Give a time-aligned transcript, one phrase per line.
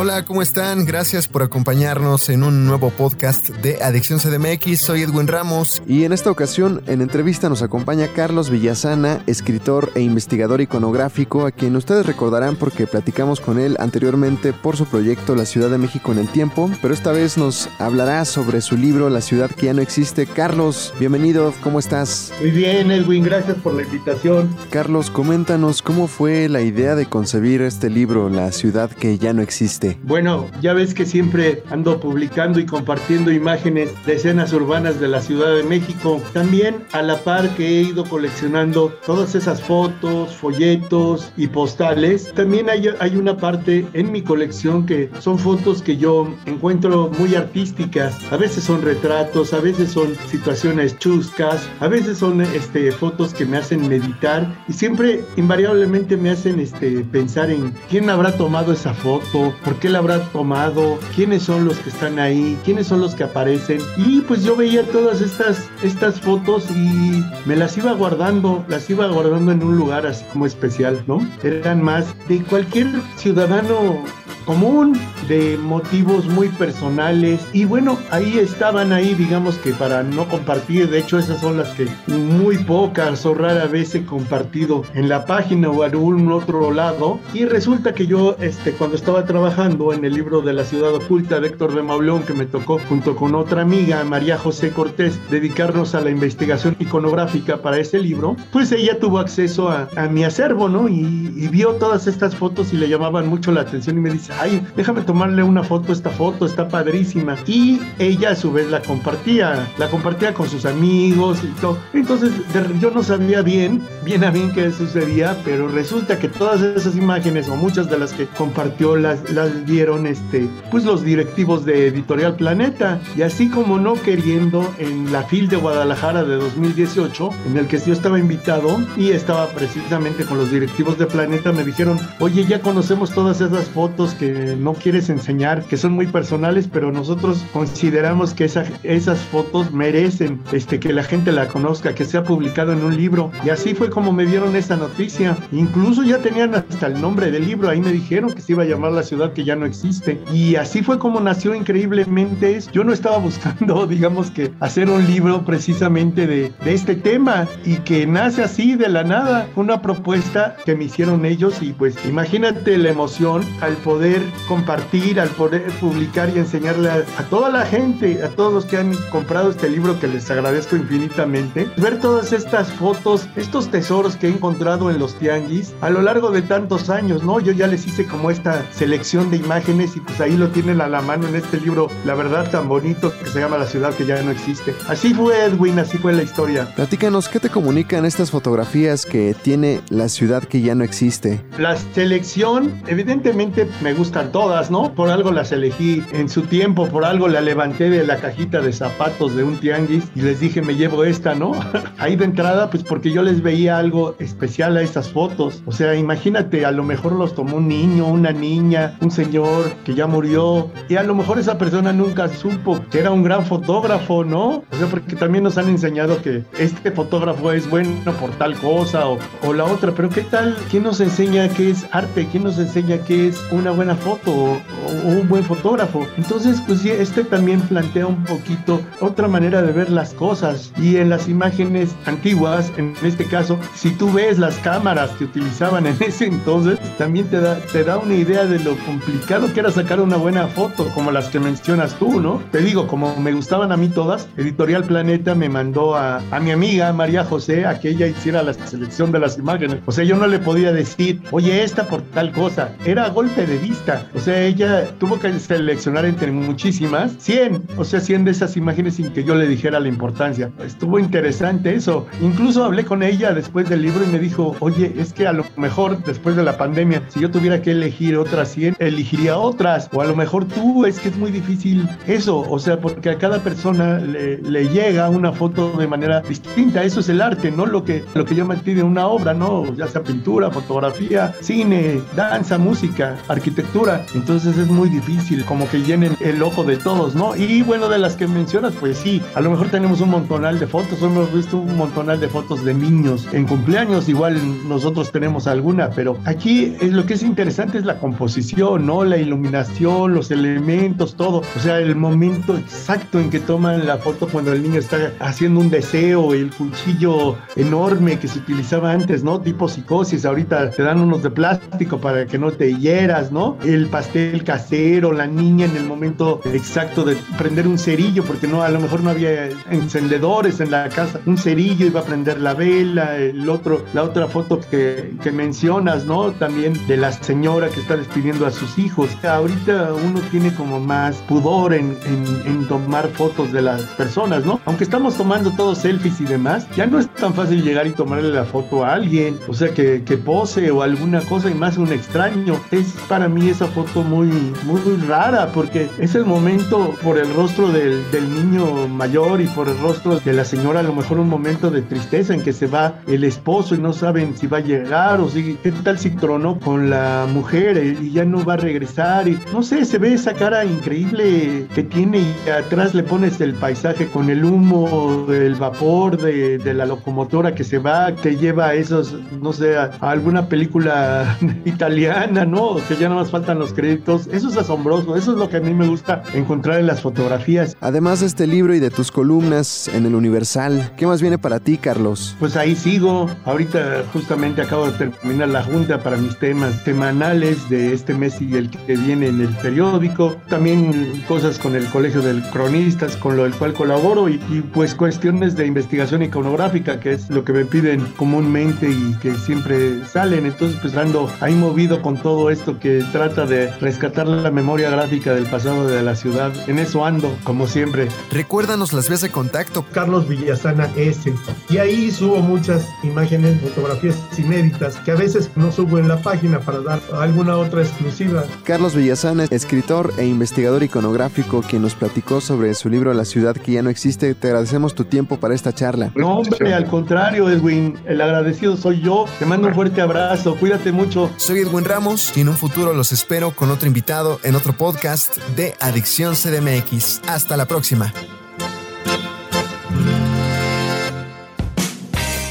[0.00, 0.84] Hola, ¿cómo están?
[0.84, 4.80] Gracias por acompañarnos en un nuevo podcast de Adicción CDMX.
[4.80, 5.82] Soy Edwin Ramos.
[5.88, 11.50] Y en esta ocasión, en entrevista, nos acompaña Carlos Villasana, escritor e investigador iconográfico, a
[11.50, 16.12] quien ustedes recordarán porque platicamos con él anteriormente por su proyecto La Ciudad de México
[16.12, 19.74] en el Tiempo, pero esta vez nos hablará sobre su libro La Ciudad que ya
[19.74, 20.26] no existe.
[20.26, 22.32] Carlos, bienvenido, ¿cómo estás?
[22.38, 24.54] Muy bien, Edwin, gracias por la invitación.
[24.70, 29.42] Carlos, coméntanos cómo fue la idea de concebir este libro, La Ciudad que ya no
[29.42, 29.87] existe.
[30.02, 35.20] Bueno, ya ves que siempre ando publicando y compartiendo imágenes de escenas urbanas de la
[35.20, 36.20] Ciudad de México.
[36.32, 42.32] También a la par que he ido coleccionando todas esas fotos, folletos y postales.
[42.34, 47.34] También hay, hay una parte en mi colección que son fotos que yo encuentro muy
[47.34, 48.16] artísticas.
[48.32, 53.46] A veces son retratos, a veces son situaciones chuscas, a veces son este, fotos que
[53.46, 58.94] me hacen meditar y siempre invariablemente me hacen este, pensar en quién habrá tomado esa
[58.94, 63.14] foto, por qué la habrá tomado, quiénes son los que están ahí, quiénes son los
[63.14, 63.80] que aparecen.
[63.96, 69.06] Y pues yo veía todas estas, estas fotos y me las iba guardando, las iba
[69.06, 71.26] guardando en un lugar así como especial, ¿no?
[71.42, 74.02] Eran más de cualquier ciudadano
[74.48, 77.46] común, de motivos muy personales.
[77.52, 81.68] Y bueno, ahí estaban ahí, digamos que para no compartir, de hecho esas son las
[81.74, 87.20] que muy pocas o rara vez he compartido en la página o algún otro lado.
[87.34, 91.40] Y resulta que yo este cuando estaba trabajando en el libro de la ciudad oculta
[91.40, 95.94] de Héctor de Mauleón que me tocó junto con otra amiga, María José Cortés, dedicarnos
[95.94, 100.70] a la investigación iconográfica para ese libro, pues ella tuvo acceso a, a mi acervo,
[100.70, 100.88] ¿no?
[100.88, 104.37] Y, y vio todas estas fotos y le llamaban mucho la atención y me dice,
[104.38, 107.36] ay, déjame tomarle una foto, esta foto está padrísima.
[107.46, 111.78] Y ella a su vez la compartía, la compartía con sus amigos y todo.
[111.92, 112.32] Entonces
[112.80, 117.48] yo no sabía bien, bien a bien qué sucedía, pero resulta que todas esas imágenes
[117.48, 122.36] o muchas de las que compartió las, las vieron este, pues los directivos de Editorial
[122.36, 123.00] Planeta.
[123.16, 127.78] Y así como no queriendo, en la FIL de Guadalajara de 2018, en el que
[127.78, 132.60] yo estaba invitado y estaba precisamente con los directivos de Planeta, me dijeron, oye, ya
[132.60, 134.27] conocemos todas esas fotos que
[134.58, 140.40] no quieres enseñar, que son muy personales, pero nosotros consideramos que esa, esas fotos merecen
[140.52, 143.30] este, que la gente la conozca, que sea publicado en un libro.
[143.44, 145.36] Y así fue como me dieron esa noticia.
[145.52, 148.66] Incluso ya tenían hasta el nombre del libro, ahí me dijeron que se iba a
[148.66, 150.20] llamar La ciudad que ya no existe.
[150.32, 152.58] Y así fue como nació increíblemente.
[152.72, 157.76] Yo no estaba buscando, digamos que, hacer un libro precisamente de, de este tema y
[157.76, 159.48] que nace así de la nada.
[159.54, 165.20] Fue una propuesta que me hicieron ellos y pues imagínate la emoción al poder compartir,
[165.20, 168.94] al poder publicar y enseñarle a, a, toda la gente, a todos los que han
[169.10, 174.30] comprado este libro, que les agradezco infinitamente, ver todas estas fotos, estos tesoros que he
[174.30, 177.40] encontrado en los tianguis a lo largo de tantos años, ¿no?
[177.40, 180.88] Yo ya les hice como esta selección de imágenes y pues ahí lo tienen a
[180.88, 184.06] la mano en este libro, la verdad tan bonito que se llama La ciudad que
[184.06, 184.74] ya no existe.
[184.88, 186.72] Así fue Edwin, así fue la historia.
[186.74, 191.40] Platícanos, ¿qué te comunican estas fotografías que tiene la ciudad que ya no existe?
[191.58, 194.94] La selección, evidentemente me gustan todas, ¿no?
[194.94, 198.72] Por algo las elegí en su tiempo, por algo la levanté de la cajita de
[198.72, 201.52] zapatos de un tianguis y les dije, me llevo esta, ¿no?
[201.98, 205.62] Ahí de entrada, pues porque yo les veía algo especial a estas fotos.
[205.66, 209.94] O sea, imagínate, a lo mejor los tomó un niño, una niña, un señor que
[209.94, 214.22] ya murió y a lo mejor esa persona nunca supo que era un gran fotógrafo,
[214.22, 214.62] ¿no?
[214.70, 219.08] O sea, porque también nos han enseñado que este fotógrafo es bueno por tal cosa
[219.08, 220.56] o, o la otra, pero ¿qué tal?
[220.70, 222.28] ¿Quién nos enseña qué es arte?
[222.30, 224.60] ¿Quién nos enseña qué es una buena foto o,
[225.04, 226.06] o un buen fotógrafo?
[226.16, 231.10] Entonces, pues este también plantea un poquito otra manera de ver las cosas y en
[231.10, 236.26] las imágenes antiguas, en este caso, si tú ves las cámaras que utilizaban en ese
[236.26, 240.16] entonces, también te da, te da una idea de lo complicado que era sacar una
[240.16, 242.42] buena foto, como las que mencionas tú, ¿no?
[242.50, 246.50] Te digo, como me gustaban a mí todas, Editorial Planeta me mandó a, a mi
[246.50, 249.80] amiga María José a que ella hiciera la selección de las imágenes.
[249.86, 252.72] O sea, yo no le podía decir, oye, esta por tal cosa.
[252.84, 254.06] Era golpe de vista lista.
[254.14, 258.94] O sea, ella tuvo que seleccionar entre muchísimas 100, o sea, 100 de esas imágenes
[258.94, 260.50] sin que yo le dijera la importancia.
[260.64, 262.06] Estuvo interesante eso.
[262.20, 265.44] Incluso hablé con ella después del libro y me dijo, oye, es que a lo
[265.56, 269.88] mejor después de la pandemia, si yo tuviera que elegir otras 100, elegiría otras.
[269.92, 272.40] O a lo mejor tú, es que es muy difícil eso.
[272.48, 276.82] O sea, porque a cada persona le, le llega una foto de manera distinta.
[276.82, 279.74] Eso es el arte, no lo que, lo que yo metí de una obra, ¿no?
[279.74, 283.67] Ya sea pintura, fotografía, cine, danza, música, arquitectura.
[284.14, 287.36] Entonces es muy difícil como que llenen el ojo de todos, ¿no?
[287.36, 290.66] Y bueno, de las que mencionas, pues sí, a lo mejor tenemos un montonal de
[290.66, 295.90] fotos, hemos visto un montonal de fotos de niños en cumpleaños, igual nosotros tenemos alguna,
[295.90, 299.04] pero aquí es lo que es interesante es la composición, ¿no?
[299.04, 301.42] La iluminación, los elementos, todo.
[301.56, 305.60] O sea, el momento exacto en que toman la foto cuando el niño está haciendo
[305.60, 309.40] un deseo, el cuchillo enorme que se utilizaba antes, ¿no?
[309.40, 313.57] Tipo psicosis, ahorita te dan unos de plástico para que no te hieras, ¿no?
[313.64, 318.62] El pastel casero, la niña en el momento exacto de prender un cerillo, porque no,
[318.62, 322.54] a lo mejor no había encendedores en la casa, un cerillo iba a prender la
[322.54, 326.32] vela, el otro, la otra foto que, que mencionas, ¿no?
[326.32, 329.10] También de la señora que está despidiendo a sus hijos.
[329.24, 334.60] Ahorita uno tiene como más pudor en, en, tomar fotos de las personas, ¿no?
[334.66, 338.30] Aunque estamos tomando todos selfies y demás, ya no es tan fácil llegar y tomarle
[338.30, 341.92] la foto a alguien, o sea, que, que pose o alguna cosa y más un
[341.92, 342.60] extraño.
[342.70, 344.28] Es para mí esa foto muy,
[344.64, 349.68] muy rara porque es el momento por el rostro del, del niño mayor y por
[349.68, 352.66] el rostro de la señora, a lo mejor un momento de tristeza en que se
[352.66, 356.10] va el esposo y no saben si va a llegar o si, qué tal si
[356.10, 360.14] tronó con la mujer y ya no va a regresar y no sé, se ve
[360.14, 365.54] esa cara increíble que tiene y atrás le pones el paisaje con el humo, el
[365.54, 369.90] vapor de, de la locomotora que se va, que lleva a esos, no sé, a,
[370.00, 372.76] alguna película italiana, ¿no?
[372.88, 374.26] Que ya nada más faltan los créditos.
[374.32, 377.76] Eso es asombroso, eso es lo que a mí me gusta encontrar en las fotografías.
[377.80, 381.60] Además de este libro y de tus columnas en el Universal, ¿qué más viene para
[381.60, 382.34] ti, Carlos?
[382.40, 383.30] Pues ahí sigo.
[383.44, 388.56] Ahorita justamente acabo de terminar la junta para mis temas semanales de este mes y
[388.56, 390.36] el que viene en el periódico.
[390.48, 394.96] También cosas con el Colegio de Cronistas, con lo del cual colaboro y, y pues
[394.96, 400.46] cuestiones de investigación iconográfica, que es lo que me piden comúnmente y que siempre salen.
[400.46, 405.34] Entonces pues ando ahí movido con todo esto que trata de rescatar la memoria gráfica
[405.34, 406.52] del pasado de la ciudad.
[406.66, 408.08] En eso ando, como siempre.
[408.30, 409.84] Recuérdanos las vías de contacto.
[409.92, 411.32] Carlos Villasana S.
[411.68, 416.60] Y ahí subo muchas imágenes, fotografías inéditas que a veces no subo en la página
[416.60, 418.44] para dar alguna otra exclusiva.
[418.64, 423.72] Carlos Villasana, escritor e investigador iconográfico, quien nos platicó sobre su libro La ciudad que
[423.72, 424.34] ya no existe.
[424.34, 426.12] Te agradecemos tu tiempo para esta charla.
[426.14, 429.26] No, hombre, al contrario, Edwin, el agradecido soy yo.
[429.38, 431.30] Te mando un fuerte abrazo, cuídate mucho.
[431.36, 435.36] Soy Edwin Ramos y en un futuro los espero con otro invitado en otro podcast
[435.56, 437.20] de Adicción CDMX.
[437.26, 438.12] Hasta la próxima.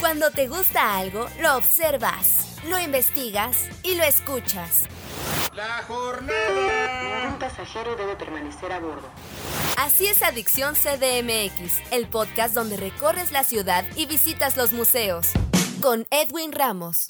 [0.00, 4.82] Cuando te gusta algo, lo observas, lo investigas y lo escuchas.
[5.54, 7.28] La jornada.
[7.28, 9.08] Un pasajero debe permanecer a bordo.
[9.76, 15.28] Así es Adicción CDMX, el podcast donde recorres la ciudad y visitas los museos.
[15.80, 17.06] Con Edwin Ramos.